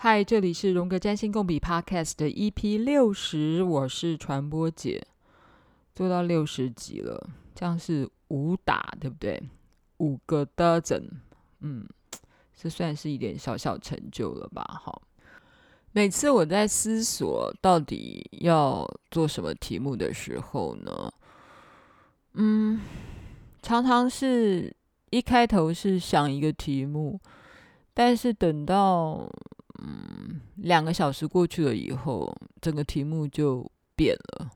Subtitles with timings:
[0.00, 5.04] 嗨，这里是荣格占星共笔 Podcast 的 EP 六十，我是传播姐，
[5.92, 9.42] 做到六十集了，这样是五打，对不对？
[9.96, 11.02] 五个 dozen，
[11.58, 11.84] 嗯，
[12.54, 14.62] 这算是一点小小成就了吧？
[14.80, 15.02] 好，
[15.90, 21.12] 每次我在思索到底要做什么题目的时候呢，
[22.34, 22.80] 嗯，
[23.62, 24.72] 常常是
[25.10, 27.18] 一开头是想一个题目，
[27.92, 29.28] 但是等到
[29.82, 34.50] 嗯，两个小时过去了以后，整个题目就变了。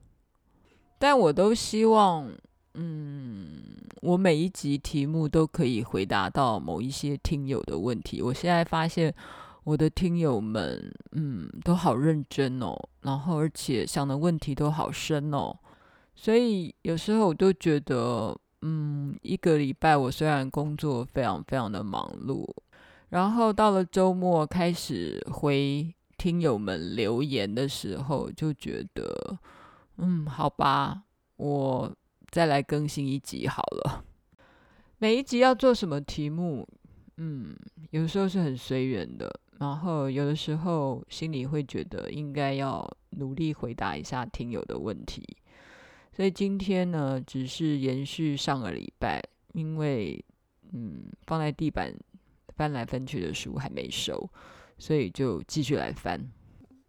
[0.99, 2.29] 但我都希望，
[2.73, 8.21] 嗯，我每一集题目都可以回答到某一些听友的问题。
[8.21, 9.13] 我现在发现
[9.63, 15.57] 我的听友们，嗯，都好认真哦，然后而且想的问题都好深哦。
[16.15, 22.47] 所以有时候我都觉得，嗯，一个礼拜我虽然工作非常非常的忙碌。
[23.13, 29.37] 然后到了周末，开始回听友们留言的时候，就觉得，
[29.97, 31.03] 嗯，好吧，
[31.35, 31.95] 我
[32.31, 34.03] 再来更新一集好了。
[34.97, 36.67] 每一集要做什么题目，
[37.17, 37.55] 嗯，
[37.91, 45.23] 有时候是很随缘的，然后有的时候心里会觉得应该要努力回答一下听友的问题。
[46.11, 49.21] 所以今天呢，只是延续上个礼拜，
[49.53, 50.19] 因为，
[50.71, 51.93] 嗯，放在地板。
[52.55, 54.29] 翻来翻去的书还没收，
[54.77, 56.31] 所以就继续来翻。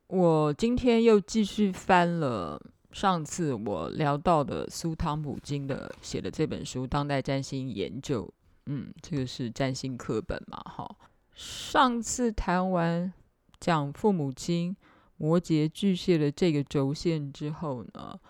[0.09, 2.61] 我今天又继续翻了
[2.93, 8.25] 上次我聊到的苏汤普金的写的这本书《当代占星研究》。
[8.67, 10.59] 嗯，这个是占星课本嘛？
[10.59, 10.97] 哈。
[11.35, 13.13] 上次谈完
[13.59, 14.77] 讲父母亲
[15.17, 18.21] 摩羯巨蟹的这个轴线之后呢，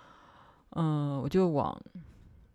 [0.70, 1.78] 嗯，我就往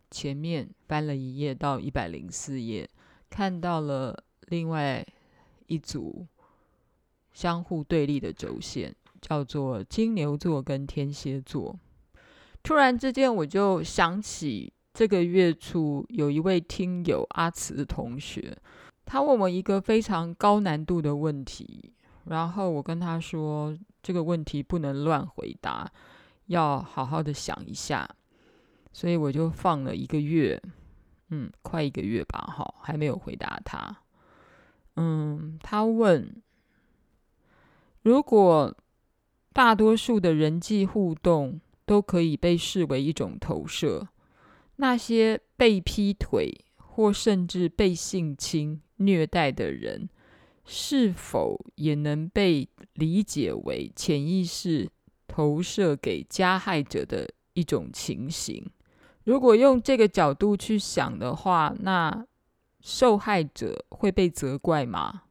[0.10, 2.90] 前面翻了一页到一百零四页，
[3.30, 4.24] 看到了。
[4.50, 5.06] 另外
[5.68, 6.26] 一组
[7.32, 11.76] 相互对立的轴线叫做金牛座跟天蝎座。
[12.62, 18.58] 突然之间，我就想起这个月初有一位听友阿慈同学，
[19.06, 21.94] 他问我一个非常高难度的问题，
[22.26, 25.90] 然后我跟他说这个问题不能乱回答，
[26.48, 28.10] 要好好的想一下，
[28.92, 30.62] 所以我就放了一个月，
[31.30, 33.96] 嗯，快一个月吧，哈，还没有回答他。
[35.02, 36.42] 嗯，他问：
[38.02, 38.76] 如果
[39.54, 44.10] 大多数的人际互动都可以被视为一种投射，
[44.76, 50.10] 那些被劈腿或甚至被性侵虐待的人，
[50.66, 54.90] 是否也能被理解为潜意识
[55.28, 58.70] 投射给加害者的一种情形？
[59.24, 62.26] 如果用这个角度去想的话，那……
[62.82, 65.24] 受害者会被责怪吗？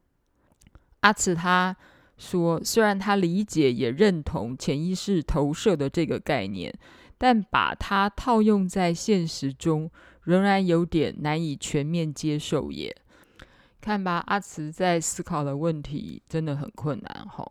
[1.01, 1.75] 阿慈他
[2.17, 6.73] 说，虽然他理解也认同潜意识投射的这个概念，
[7.17, 9.89] 但把它套用在现实中，
[10.23, 12.95] 仍然有点难以全面接受耶。
[13.79, 17.49] 看吧，阿慈在思考的问题真的很困难哈。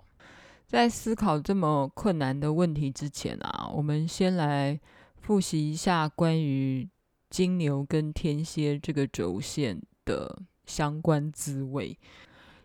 [0.66, 4.78] 在思考这么困难的问题之前啊，我们先来
[5.22, 6.86] 复习一下关于
[7.30, 11.98] 金牛跟天蝎这个轴线的相关滋味。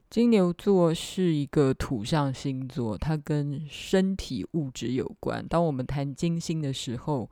[0.09, 5.44] 金牛座是一个土象星座，它跟身体物质有关。
[5.47, 7.29] 当我们谈金星的时候，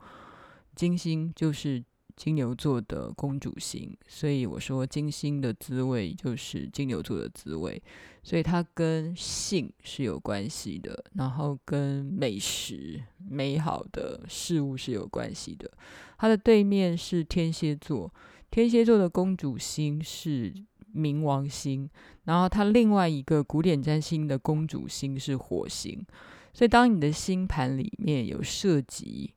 [0.74, 1.84] 金星就是
[2.22, 7.82] 金牛座的公主星，所以我说金星的滋味就是金牛座的滋味。
[8.22, 15.68] 所以它跟性是有关系的，然后跟美食、美好的事物是有关系的。
[16.16, 18.14] 它的对面是天蝎座。
[18.52, 20.54] 天蝎座的公主星是
[20.94, 21.90] 冥王星，
[22.22, 26.06] 然后它另外一个古典占星的公主星是火星，
[26.54, 29.34] 所以当你的星盘里面有涉及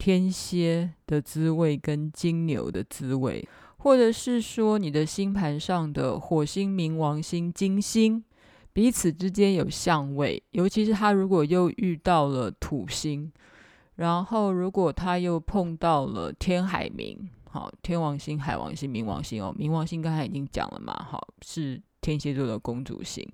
[0.00, 3.46] 天蝎的滋味跟金牛的滋味，
[3.76, 8.24] 或者是说你的星盘上的火星、冥王星、金星
[8.72, 13.30] 彼此之间有相位，尤其是他如果又遇到了土星，
[13.96, 17.14] 然后如果他又碰到了天海冥。
[17.50, 23.28] 好，天王星、海王星、冥王星哦，冥王星刚才已经讲了嘛，好，是天蝎座的公主星。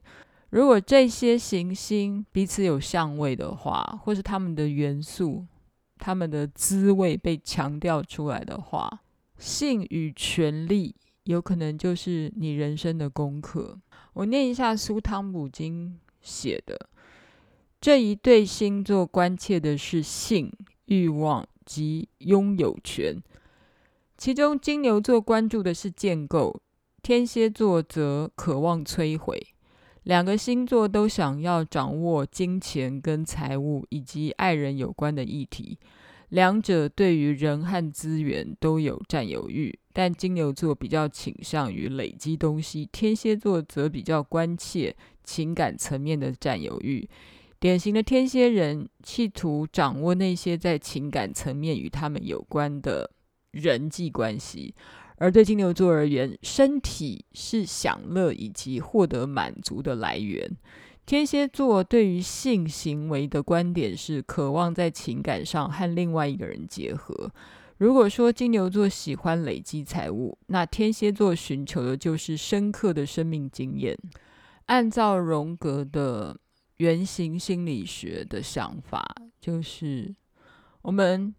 [0.50, 5.44] 如果这些行星彼此有相位的话，或是他们的元素、
[5.98, 9.02] 他们的滋味被强调出来的话，
[9.38, 10.94] 性与权力
[11.24, 13.78] 有可能就是你人生的功课。
[14.12, 16.88] 我念一下苏汤姆金写的：
[17.80, 20.52] 这一对星座关切的是性、
[20.86, 23.16] 欲望及拥有权。
[24.16, 26.62] 其中，金牛座关注的是建构，
[27.02, 29.46] 天蝎座则渴望摧毁。
[30.06, 35.76] 两个星座都想要掌握金钱跟财务以及爱人有关的议题。
[36.28, 44.94] 两者对于人和资源都有占有欲，但金牛座比较倾向于累积东西，天蝎座则比较关切
[45.24, 47.08] 情感层面的占有欲。
[47.58, 53.10] 典型的天蝎人企图掌握那些在情感层面与他们有关的
[53.50, 54.72] 人际关系，
[55.16, 60.50] 而对金牛座而言，身体是享乐以及获得满足的来源。
[61.04, 67.30] 天蝎座对于性行为的观点是渴望在情感上和另外一个人结合。
[67.78, 73.96] 如果说金牛座喜欢累积财物，那天蝎座寻求的就是深刻的生命经验。
[74.66, 76.36] 按照荣格的
[76.78, 80.12] 原型心理学的想法，就是
[80.82, 81.32] 我们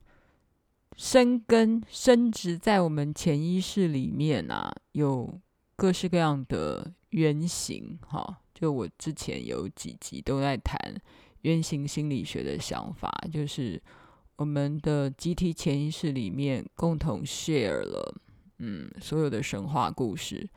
[0.98, 5.40] 生根生植在我们潜意识里面啊，有
[5.76, 8.42] 各式各样的原型，哈。
[8.52, 10.80] 就我之前有几集都在谈
[11.42, 13.80] 原型心理学的想法，就是
[14.38, 18.16] 我们的集体潜意识里面共同 share 了，
[18.58, 20.50] 嗯，所有的神话故事，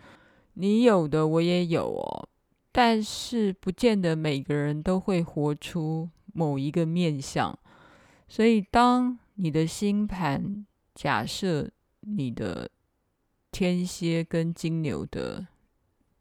[0.54, 2.26] 你有的我也有哦，
[2.72, 7.58] 但是不见得每个人都会活出某一个面向，
[8.26, 11.70] 所以当你的星盘假设
[12.00, 12.70] 你的
[13.50, 15.46] 天蝎跟金牛的。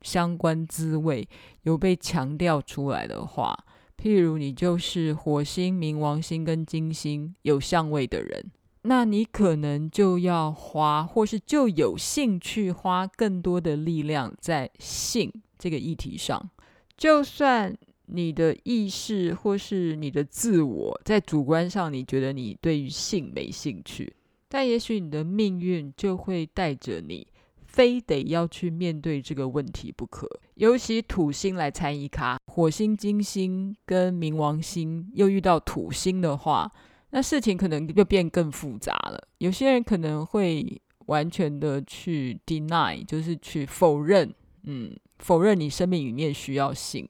[0.01, 1.27] 相关滋味
[1.63, 3.65] 有被强调出来的话，
[3.97, 8.49] 譬如你就是火星、冥王星跟金星有相位的人，
[8.83, 16.49] 那你可能就要花，或是就有兴趣花更多的力量在性这个议题上。
[16.95, 17.77] 就算
[18.11, 24.13] 你的意识或是你的自我在主观上你觉得你对于性没兴趣，
[24.47, 27.27] 但也许你的命运就会带着你。
[27.71, 36.69] 非得要去面对这个问题不可，尤其土星来参一卡，火星、金星跟冥王星又遇到土星的话，
[37.11, 39.27] 那事情可能就变更复杂了。
[39.37, 44.33] 有些人可能会完全的去 deny，就是去否认，
[44.63, 47.07] 嗯，否认你生命里面需要性，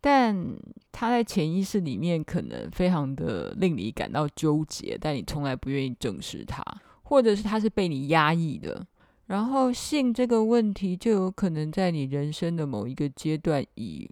[0.00, 0.56] 但
[0.90, 6.64] 他在潜意识里面可能非常的令你感到纠结，但你从来不愿意正视他，
[7.02, 8.86] 或者是他是被你压抑的。
[9.26, 14.10] 然后性这个问题就有可能在你人生的某一个阶段以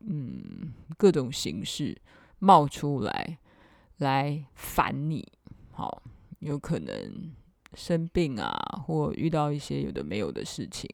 [0.00, 1.96] 嗯各种形式
[2.40, 3.38] 冒出来，
[3.98, 5.26] 来烦你。
[5.70, 6.02] 好，
[6.40, 7.32] 有可能
[7.72, 8.52] 生病啊，
[8.84, 10.90] 或遇到一些有的没有的事情，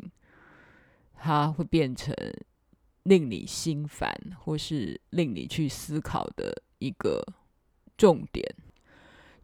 [1.14, 2.14] 它会变成
[3.06, 7.24] 令你心烦，或是令你去思考的一个
[7.96, 8.44] 重点。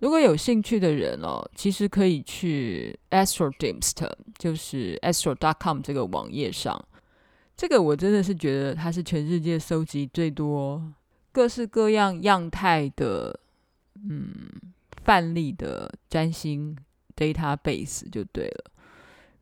[0.00, 6.84] 如果有兴趣的人哦，其实可以去 Astrodimst，就是 Astro.com 这个网页上。
[7.56, 10.92] 这个我真的是觉得它是全世界收集最多
[11.30, 13.38] 各式各样样态的，
[13.94, 14.32] 嗯，
[15.04, 16.76] 范例的占星
[17.14, 18.72] database 就对了。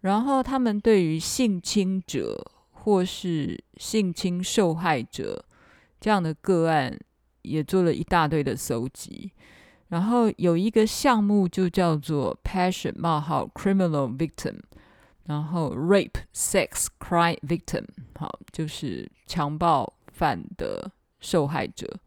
[0.02, 2.44] 然后他们对于性侵者
[2.82, 5.44] 或是性侵受害者
[6.00, 6.99] 这样的个案，
[7.43, 9.32] 也做了一大堆的搜集。
[9.88, 14.61] 然后有一个项目就叫做 Passion 冒号 Criminal Victim，
[15.25, 17.85] 然后 Rape Sex Crime Victim，
[18.15, 21.99] 好，就是强暴犯的受害者，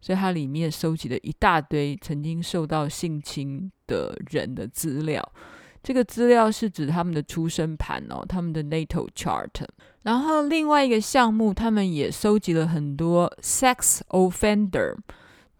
[0.00, 5.32] 所以它里面收集了一大堆曾经受到性侵的人的资料。
[5.82, 9.50] 这个资料是指他们的出生盘哦，他们的 Natal Chart。
[10.04, 14.94] 然后另外一个项目，他们也收集了很多 Sex Offender。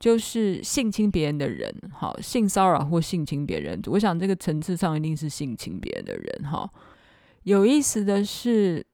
[0.00, 6.70] 就是性侵别人的人，好，性骚扰或性侵别人，我想这个层次上一定是性侵别人的人，哈。
[7.44, 8.84] 有意思的是，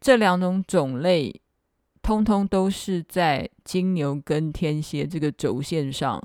[0.00, 1.42] 这两种种类，
[2.00, 6.22] 通通都是在金牛跟天蝎这个轴线上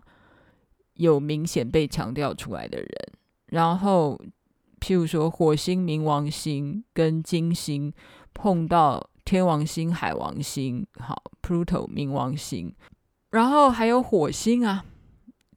[0.94, 2.90] 有明显被强调出来的人。
[3.48, 4.18] 然后，
[4.80, 7.92] 譬如说，火星、冥王星跟金星
[8.34, 12.74] 碰到天王星、海王星，好，Pluto、冥王星。
[13.30, 14.84] 然后还有火星啊，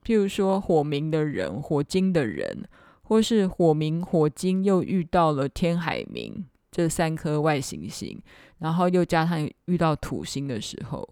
[0.04, 2.68] 譬如说火冥的人、火金的人，
[3.02, 8.20] 或是火冥、火金又遇到了天海冥这三颗外行星，
[8.58, 11.08] 然后又加上遇到土星的时候，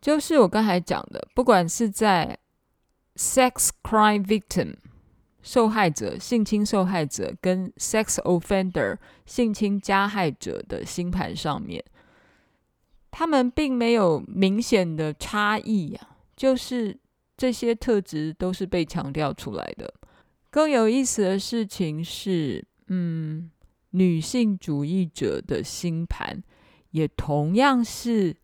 [0.00, 2.38] 就是我刚才讲的，不管是在
[3.16, 4.74] sex crime victim
[5.44, 8.96] 受害者、性侵受害者跟 sex offender
[9.26, 11.84] 性侵加害者的星盘上面。
[13.10, 16.98] 他们并没有明显的差异呀，就是
[17.36, 19.94] 这些特质都是被强调出来的。
[20.50, 23.50] 更有意思的事情是，嗯，
[23.90, 26.42] 女性主义者的星盘
[26.90, 28.34] 也同样是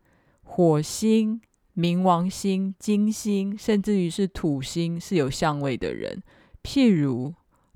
[0.43, 1.41] 火星、
[1.75, 6.21] 冥王星、金星，甚至于是土星是有相位的人，
[6.63, 7.33] 譬如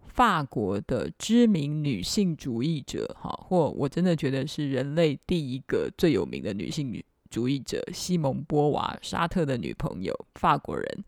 [0.07, 11.03] 法国的知名女性主义者，哈，或我真的觉得是人类第一个最有名的女性主义者西蒙波娃，沙特的女朋友，法国人。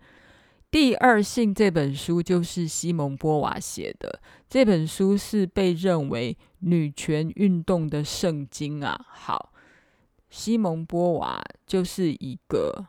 [0.70, 4.20] 第二性这本书就是西蒙波娃写的，
[4.50, 9.06] 这本书是被认为女权运动的圣经啊。
[9.08, 9.54] 好，
[10.30, 12.86] 西蒙波娃就是一个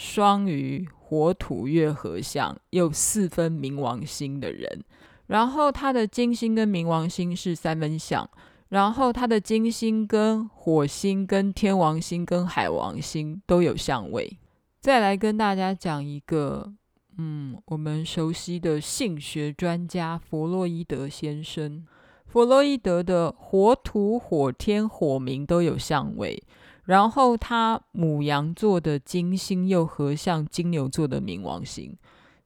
[0.00, 4.82] 双鱼火土月合相又四分冥王星的人，
[5.26, 8.26] 然后他的金星跟冥王星是三分相，
[8.70, 14.38] 然后他的金星跟火星跟天王星跟海王星都有相位。
[14.80, 16.72] 再来跟大家讲一个。
[17.18, 21.84] 嗯，我们熟悉的性学专家弗洛伊德先生，
[22.24, 26.42] 弗洛伊德的火土、火天、火冥都有相位，
[26.90, 31.96] 然后他母羊座的金星又合向金牛座的冥王星，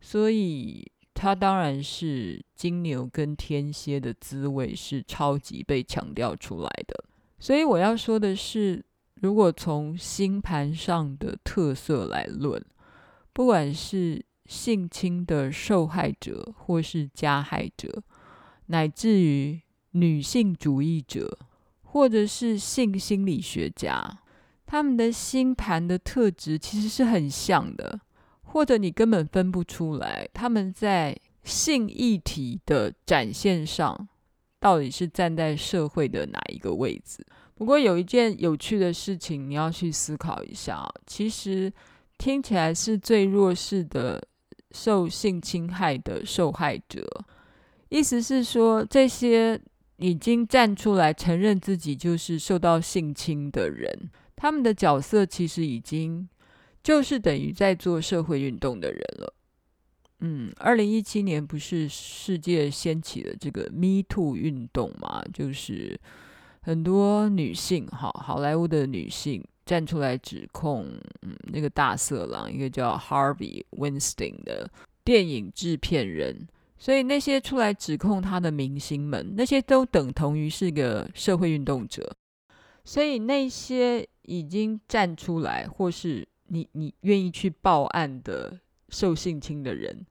[0.03, 7.05] 所以他当然是金牛跟天蝎的滋味是超级被强调出来的。
[7.39, 8.85] 所以我要说的是，
[9.23, 12.63] 如果从星盘上的特色来论，
[13.33, 18.03] 不管是性侵的受害者，或是加害者，
[18.67, 19.59] 乃至于
[19.93, 21.39] 女性主义者，
[21.81, 24.19] 或者是性心理学家，
[24.67, 28.01] 他们的星盘的特质其实是很像的，
[28.43, 34.09] 或者你根本分不出来，他们在性议题的展现上，
[34.59, 37.25] 到底是站在社会的哪一个位置。
[37.55, 41.73] 不过有一件有趣的事情，你要去思考一下，其实
[42.19, 44.23] 听起来是最弱势的。
[44.77, 47.01] 受性侵害的受害者，
[47.91, 49.61] 意思是说，这些
[49.99, 54.11] 已经站出来承认自己就是受到性侵的人，
[54.45, 56.29] 他们的角色其实已经
[56.83, 59.35] 就是等于在做社会运动的人了。
[60.21, 65.25] 嗯，二零一七年不是世界掀起了这个 Me Too 运动嘛？
[65.33, 65.99] 就是
[66.61, 69.43] 很多女性，好，好莱坞的女性。
[69.65, 70.85] 站出来指控，
[71.23, 74.71] 嗯，那个大色狼，一个叫 Harvey Weinstein 的
[75.03, 76.47] 电影制片人，
[76.77, 82.15] 所以那些出来指控他的明星们，那些都等同于是个社会运动者。
[82.85, 88.61] 所以那些已经站出来，或是你你愿意去报案的
[88.91, 90.07] 受性侵的人，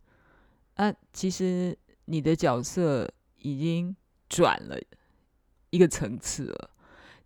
[0.74, 3.96] 啊，其实你的角色已经
[4.28, 4.80] 转了
[5.70, 6.72] 一个层次了。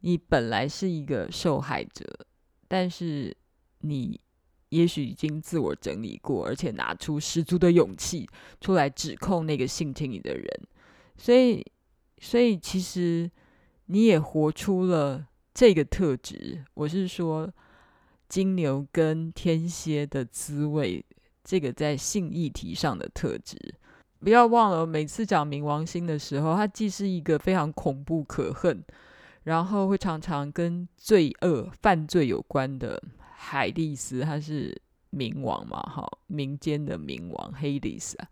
[0.02, 2.06] 你本来是一个受害者，
[2.68, 3.36] 但是
[3.80, 4.20] 你
[4.70, 10.46] 也许已经自我整理过，而且拿出十足的勇气出来指控那个性侵你的人，
[11.18, 11.66] 所以，
[12.20, 13.32] 所以其实
[13.86, 15.28] 你也活出了
[15.58, 16.64] 这个特质。
[16.76, 17.52] 我是说，
[18.30, 21.04] 金牛跟天蝎的滋味，
[21.44, 23.58] 这个在性议题上的特质。
[24.20, 28.86] 不要忘了，每次讲冥王星的时候，它既是一个非常恐怖可恨。
[29.46, 33.02] 然后会常常跟罪恶、犯罪有关的
[33.36, 34.80] 海利斯，它是
[35.12, 35.82] 冥王嘛？
[35.82, 38.30] 哈，民间的冥王黑利斯啊。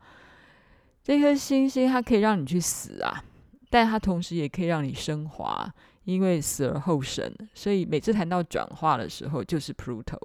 [1.02, 3.24] 这颗星星它可以让你去死啊，
[3.72, 5.74] 但它同时也可以让你升华，
[6.06, 7.32] 因为死而后生。
[7.54, 10.18] 所以每次谈到转化的时候，就是 Pluto。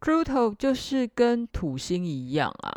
[0.00, 2.72] Pluto 就是跟土星一样啊，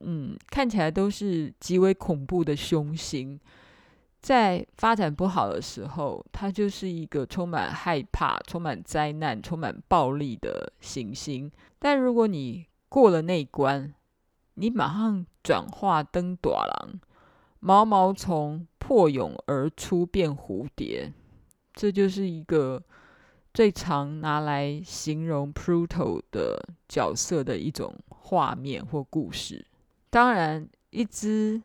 [0.00, 3.38] 嗯，看起来都是极为恐怖的凶星。
[4.18, 11.48] 在发展不好的时候，它就是一个充满害怕、充满灾难、充满暴力的行星。
[11.78, 13.94] 但如果你过了那一关，
[14.54, 17.00] 你马上转化登大人，
[17.66, 21.12] 毛毛虫破蛹而出变蝴蝶，
[21.74, 22.80] 这就是一个
[23.52, 29.66] 最常拿来形容 Pluto 的角色的一种画面或故事。
[30.10, 31.60] 当然，一只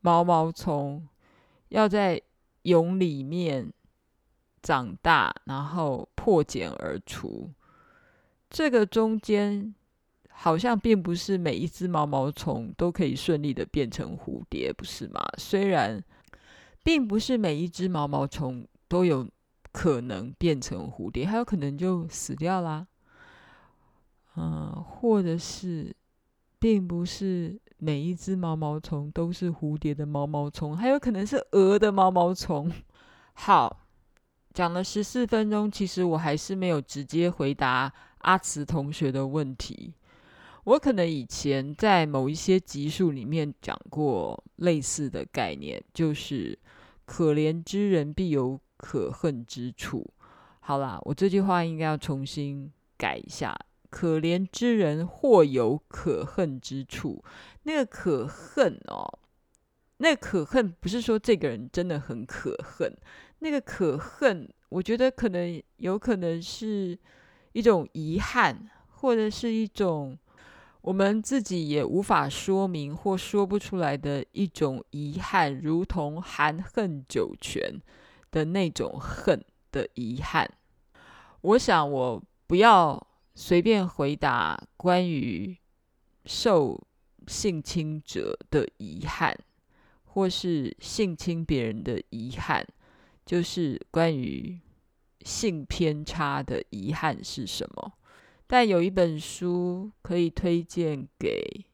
[0.00, 1.06] 毛毛虫。
[1.68, 2.22] 要在
[2.62, 3.70] 蛹里面
[4.62, 7.50] 长大，然后破茧而出。
[8.48, 9.74] 这个中间
[10.44, 15.18] 好像并不是每一只毛毛虫都可以顺利的变成蝴蝶，不是吗？
[15.38, 16.04] 虽然
[16.82, 19.26] 并不是每一只毛毛虫都有
[19.72, 22.86] 可能变成蝴蝶，还有可能就死掉啦。
[24.36, 25.96] 嗯，或者是
[26.58, 27.58] 并不是。
[27.78, 32.70] 每一只毛毛虫都是蝴蝶的毛毛虫，还有可能是蛾的毛毛虫。
[33.32, 33.84] 好，
[34.54, 39.92] 讲了十四分钟，其实我还是没有直接回答阿慈同学的问题。
[40.64, 46.58] 我可能以前在某一些集数里面讲过类似的概念，就是
[47.04, 50.10] 可怜之人必有可恨之处。
[50.60, 53.54] 好啦，我这句话应该要重新改一下。
[53.90, 57.22] 可怜之人或有可恨之处，
[57.62, 59.20] 那个可恨哦，
[59.98, 62.92] 那个可恨不是说这个人真的很可恨，
[63.38, 66.98] 那个可恨，我觉得可能有可能是
[67.52, 70.18] 一种遗憾，或者是一种
[70.84, 77.80] 我们自己也无法说明或说不出来的一种遗憾，如同含恨九泉
[78.30, 80.50] 的那种恨的遗憾。
[81.40, 83.06] 我想我不要。
[83.36, 85.58] 随便回答关于
[86.24, 86.80] 受
[87.26, 89.36] 性侵者的遗憾，
[90.04, 92.64] 或是性侵别人的遗憾，
[93.26, 94.60] 就是关于
[95.22, 97.94] 性偏差的遗憾是什么？
[98.54, 101.66] 但有一本书可以推荐给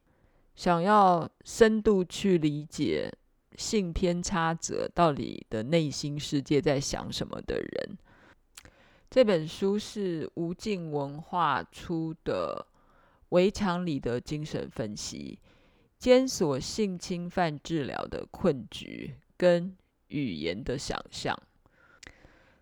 [0.55, 3.13] 想要深度去理解
[3.55, 7.99] 性偏差者到底的内心世界在想什么的人。
[9.11, 12.67] 这本书是无尽文化出的
[13.29, 15.39] 《围墙里的精神分析：
[15.99, 19.77] 检索性侵犯治疗的困局跟
[20.09, 21.39] 语言的想象》。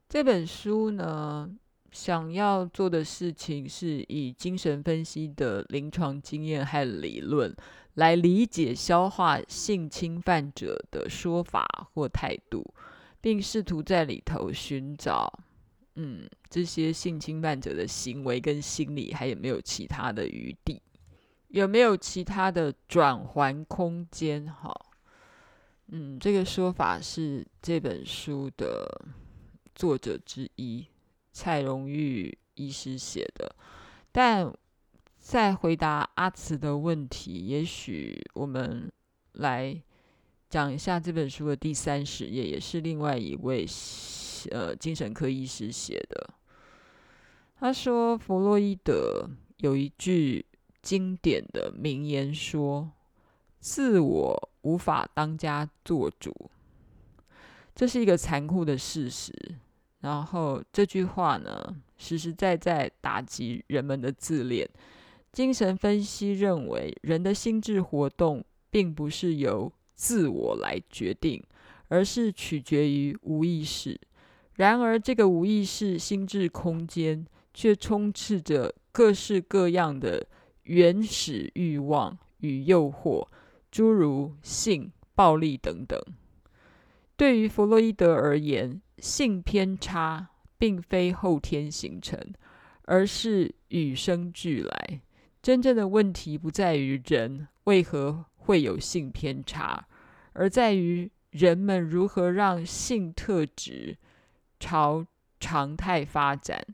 [0.09, 1.49] 这本书呢，
[1.91, 7.55] 想要做的事情是以精神分析的临床经验和理论
[7.95, 12.75] 来理解、消化性侵犯者的说法或态度，
[13.21, 15.41] 并试图在里头寻找。
[15.97, 20.81] 嗯，这些性侵犯者的行为跟心理还有没有其他的余地？
[21.49, 24.47] 有没有其他的转圜空间？
[24.47, 24.73] 哈，
[25.87, 29.07] 嗯，这个说法是这本书的
[29.75, 30.87] 作者之一
[31.39, 33.55] 蔡荣玉医师写的。
[34.11, 34.53] 但
[35.19, 38.91] 在回答阿慈的问题，也许我们
[39.35, 39.81] 来
[40.51, 43.65] 讲一下这本书的第三十页，也是另外一位。
[44.51, 46.31] 呃，精神科医师写的。
[47.59, 49.29] 他说，弗洛伊德
[49.59, 50.47] 有一句
[50.81, 52.93] 经典的名言说
[53.59, 56.51] ：“自我无法当家作主。”
[57.75, 59.33] 这是一个残酷的事实。
[60.01, 64.69] 然后这句话呢，实实在在打击人们的自恋。
[65.33, 71.43] 精神分析认为，人的心智活动并不是由自我来决定，
[71.89, 74.01] 而是取决于无意识。
[74.55, 80.27] 然而，这个无意识心智空间却充斥着各式各样的
[80.65, 83.27] 原始欲望与诱惑，
[83.71, 86.01] 诸如性、暴力等等。
[87.17, 92.19] 对于弗洛伊德而言，性偏差并非后天形成，
[92.85, 95.01] 而是与生俱来。
[95.43, 99.87] 真正的问题不在于人为何会有性偏差，
[100.33, 103.97] 而在于人们如何让性特质。
[104.61, 105.07] 朝
[105.39, 106.67] 常态发展。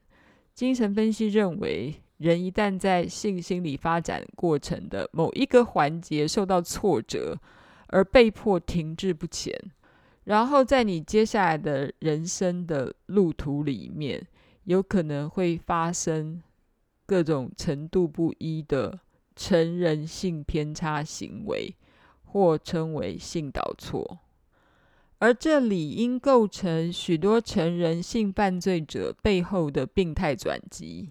[0.55, 7.39] 精神分析认为，人一旦在性心理发展过程的某一个环节受到挫折，
[7.89, 9.55] 而被迫停滞不前，
[10.25, 14.27] 然后在你接下来的人生的路途里面，
[14.65, 16.43] 有可能会发生
[17.07, 19.01] 各种程度不一的
[19.37, 21.75] 成人性偏差行为，
[22.25, 24.21] 或称为性导错。
[25.19, 31.11] 而这理应构成许多成人性犯罪者背后的病态转机。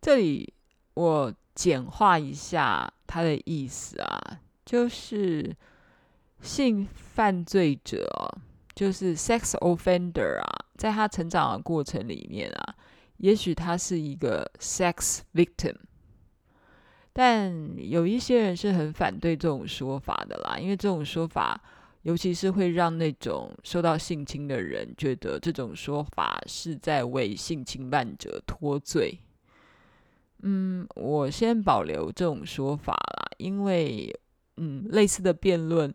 [0.00, 0.52] 这里
[0.94, 5.54] 我简化一下他的意思啊，就是
[6.46, 8.08] 性犯罪者，
[8.74, 12.74] 就是 sex offender 啊，在他成长的过程里面啊，
[13.18, 15.74] 也许他是一个 sex victim，
[17.12, 21.60] 但有一些人是很反对这种说法的啦，因为这种说法。
[22.02, 29.18] 尤其是会让那种受到性侵的人觉得这种说法是在为性侵犯者脱罪。
[30.42, 34.08] 嗯，我先保留这种说法啦，因为
[34.56, 35.92] 嗯，类似的辩论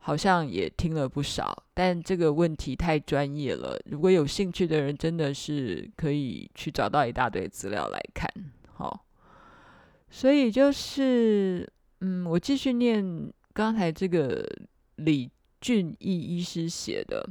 [0.00, 3.80] 好像也听了不少，但这个问题太专业了。
[3.86, 8.28] 如果有兴趣的人，真的是可以去找到一大堆资料来看。
[8.74, 9.06] 好，
[10.10, 14.44] 所以就是嗯，我继续念刚才这个
[14.96, 15.30] 李。
[15.62, 17.28] 俊义医师写的，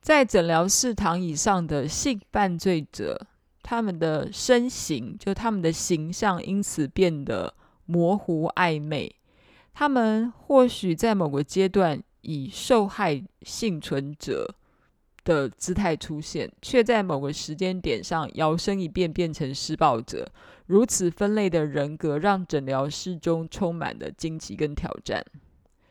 [0.00, 3.26] 在诊疗室躺椅上的性犯罪者，
[3.62, 7.52] 他们的身形就他们的形象因此变得
[7.84, 9.14] 模糊暧昧。
[9.72, 14.54] 他们或许在某个阶段以受害幸存者
[15.24, 20.30] 的姿态出现，却在某个时间点上摇身一变变成施暴者。
[20.66, 25.24] 如此分类的人格，让诊疗室中充满了惊奇跟挑战。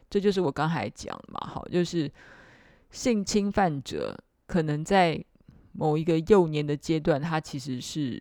[0.09, 2.11] 这就是我刚才讲嘛，好，就是
[2.89, 5.23] 性侵犯者可能在
[5.71, 8.19] 某一个幼年的阶段，他其实是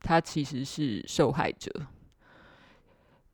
[0.00, 1.70] 他其实是受害者。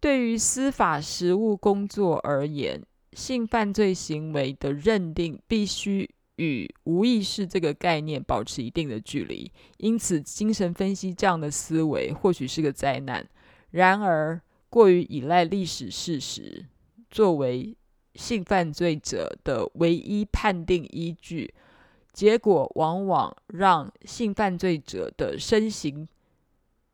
[0.00, 2.80] 对于司法实务工作而言，
[3.12, 9.50] 性犯罪行为的认定必须与无意识这个概念保持一定的距离。
[9.78, 13.28] 因此，精神分析这样的思维或许是个灾难。
[13.70, 16.64] 然而，过于依赖历史事实
[17.10, 17.76] 作为
[18.14, 21.52] 性犯罪者的唯一判定依据，
[22.12, 26.08] 结果往往让性犯罪者的身形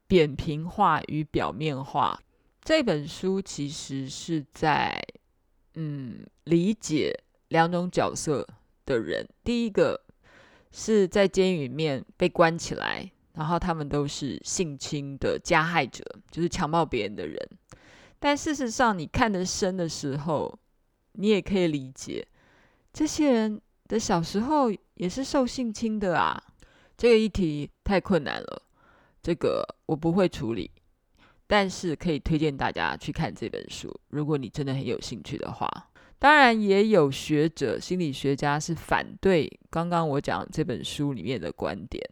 [0.06, 2.18] 扁平化与表面化。
[2.64, 4.98] 这本书其实是在，
[5.74, 7.14] 嗯，理解
[7.48, 8.48] 两种角色
[8.86, 9.28] 的人。
[9.44, 10.00] 第一个
[10.72, 17.38] 是在监狱里面被关起来，然后他们都是性侵的加害者，就是强暴别人的人。
[18.18, 20.58] 但事实上，你看得深的时候，
[21.12, 22.26] 你也可以理解，
[22.94, 26.42] 这些人的小时候也是受性侵的啊。
[26.96, 28.62] 这个议题太困难了，
[29.22, 30.70] 这个我不会处理。
[31.54, 35.70] 但是可以推荐大家去看这本书，如果你真的很有兴趣的话。
[36.18, 42.04] 当然，也有学者、心理学家是反对刚刚我讲这本书里面的观点。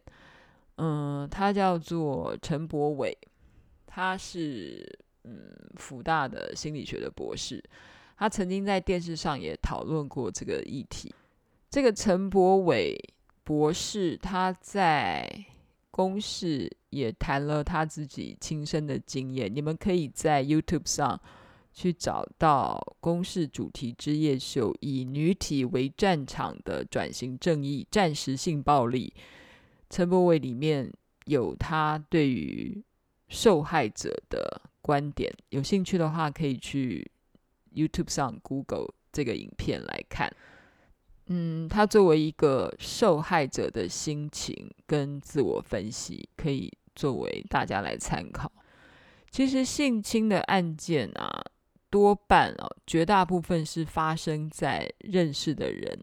[0.77, 3.17] 嗯，他叫做陈柏伟，
[3.85, 7.61] 他是嗯福大的心理学的博士，
[8.15, 11.13] 他曾经在电视上也讨论过这个议题。
[11.69, 12.97] 这个陈柏伟
[13.43, 15.29] 博士他在。
[15.93, 21.21] 公视也谈了他自己亲身的经验，你们可以在 YouTube 上
[21.71, 29.13] 去找到公视主题之夜秀，以女体为战场的转型正义、战时性暴力。
[29.87, 30.91] 陈柏伟里面
[31.25, 32.83] 有他对于
[33.27, 37.11] 受害者的观点，有兴趣的话可以去
[37.71, 40.35] YouTube 上 Google 这个影片来看。
[41.27, 48.51] 嗯，他作为一个受害者的心情跟自我分析，可以作为大家来参考。
[49.31, 51.41] 其实性侵的案件啊，
[51.89, 55.97] 多半哦，绝大部分是发生在认识的人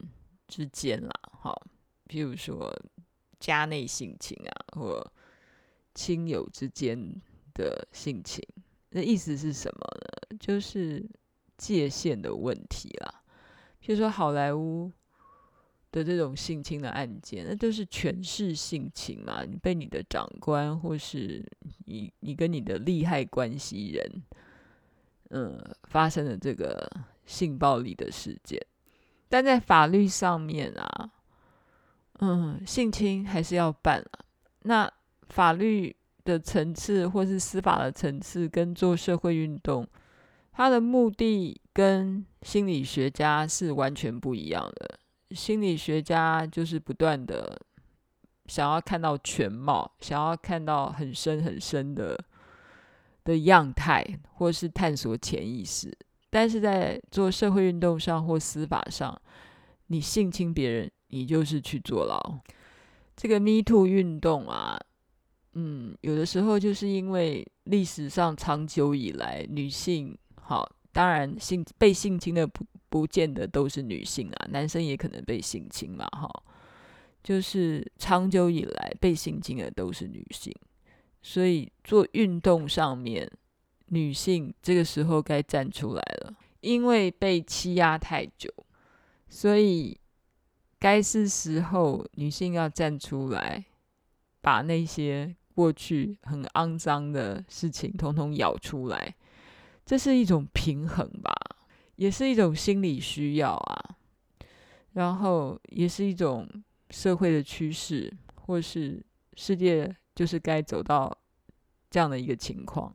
[0.48, 1.10] 之间啦。
[1.38, 1.66] 好，
[2.08, 2.74] 譬如说
[3.38, 5.06] 家内性侵啊，或
[5.94, 6.98] 亲友之间
[7.52, 8.42] 的性侵，
[8.88, 10.38] 那意思是什么呢？
[10.40, 11.06] 就是
[11.58, 13.22] 界限的问题啦。
[13.84, 14.90] 譬如说好莱坞。
[15.92, 19.44] 的这种性侵的案件，那就是权势性侵嘛？
[19.44, 21.44] 你被你的长官，或是
[21.86, 24.22] 你你跟你的利害关系人，
[25.30, 26.88] 嗯，发生了这个
[27.26, 28.64] 性暴力的事件。
[29.28, 31.10] 但在法律上面啊，
[32.20, 34.24] 嗯，性侵还是要办啊。
[34.62, 34.88] 那
[35.28, 39.84] 法律的层次，或是司法的层次，跟做社会运动，
[40.52, 44.99] 它的目的跟心理学家是完全不一样的。
[45.30, 47.60] 心理学家就是不断的
[48.46, 52.18] 想要看到全貌，想要看到很深很深的
[53.22, 55.96] 的样态，或是探索潜意识。
[56.30, 59.20] 但是在做社会运动上或司法上，
[59.86, 62.38] 你性侵别人，你就是去坐牢。
[63.16, 64.80] 这个 Me Too 运动啊，
[65.52, 72.64] 嗯，有的时候就是因为历史上长久以来女性，好，当然性被性侵的不。
[72.90, 76.28] 不见得都是女性啊，男生也可能被性侵嘛，哈，
[77.22, 80.52] 就是长久以来被性侵的都是女性，
[81.22, 83.30] 所以做运动上面，
[83.86, 88.52] 女性这个时候该站出来了，因为被欺压太久，
[89.28, 89.96] 所以
[90.78, 93.64] 该是时候女性要站出来，
[94.40, 99.14] 把那些过去很肮脏的事情统统咬出来，
[99.86, 101.32] 这是一种平衡吧。
[102.00, 103.96] 也是一种心理需要啊，
[104.94, 106.48] 然后也是一种
[106.88, 111.14] 社会的趋势，或是世界就是该走到
[111.90, 112.90] 这样的一个情况。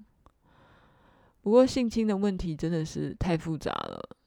[1.41, 4.17] 不过性侵的问题真的是太复杂了，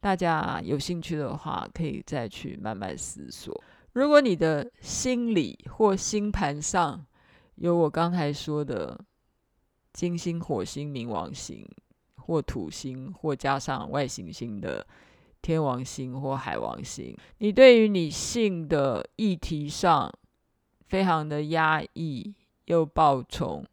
[0.00, 3.58] 大家有兴趣的话可以再去慢慢思索。
[3.94, 7.06] 如果你的心理或星盘上
[7.54, 9.02] 有我刚才说的
[9.94, 11.66] 金星、火星、冥王星。
[12.28, 14.86] 或土星，或加上外行星的
[15.40, 20.12] 天王星或海王星，你对于你性的议题上
[20.88, 22.34] 非常的压抑，
[22.66, 23.64] 又暴冲，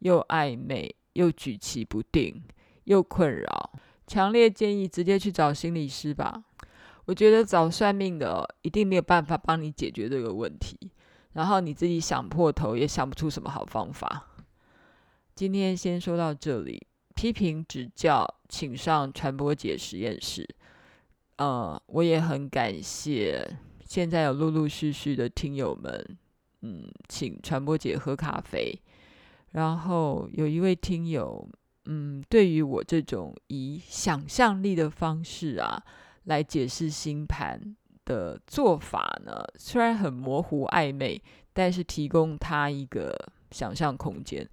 [0.00, 2.42] 又暧昧，又举棋不定，
[2.82, 3.72] 又困扰，
[4.08, 6.42] 强烈建议直接去找心理师吧。
[7.04, 10.76] 我觉得找算命的一定没有办法帮你解决这个问题，
[11.34, 14.26] 然后你自己想破头也想不出什么好方法。
[15.36, 16.88] 今天先说到这里。
[17.20, 20.48] 批评指教，请上传播姐实验室。
[21.36, 23.46] 呃，我也很感谢
[23.84, 26.16] 现在有陆陆续续的听友们，
[26.62, 28.74] 嗯，请传播姐喝咖啡。
[29.50, 31.46] 然后有一位听友，
[31.84, 35.78] 嗯，对于我这种以想象力的方式啊
[36.24, 37.60] 来解释星盘
[38.06, 43.14] 的做法呢，虽然很模糊暧昧，但是提供他一个
[43.50, 44.48] 想象空间。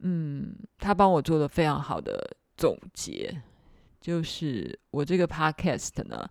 [0.00, 3.42] 嗯，他帮我做了非常好的总结，
[4.00, 6.28] 就是我这个 podcast 呢，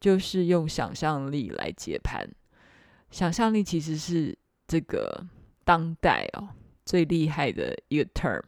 [0.00, 2.28] 就是用想象力来接盘。
[3.10, 5.26] 想象力其实是这个
[5.64, 6.48] 当代哦。
[6.86, 8.42] 最厉害的一个 term，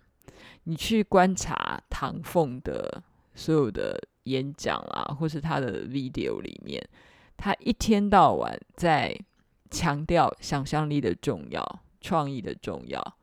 [0.65, 3.01] 你去观察唐凤的
[3.35, 6.83] 所有的演讲啊，或是他的 video 里面，
[7.37, 9.17] 他一天到晚在
[9.71, 13.17] 强调想象力的重要、创意的重要。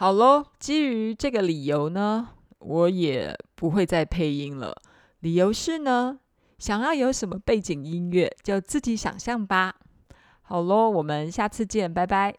[0.00, 2.28] 好喽，基于这个理由呢，
[2.60, 4.80] 我也不会再配音了。
[5.18, 6.20] 理由是呢，
[6.56, 9.74] 想要有什么背景音乐就自己想象吧。
[10.42, 12.32] 好喽，我们下次见，拜拜。